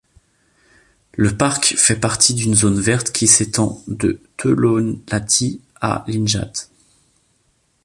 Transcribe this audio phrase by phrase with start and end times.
[1.13, 6.69] Le parc fait partie d’une zone verte qui s’étend de Töölönlahti à Linjat.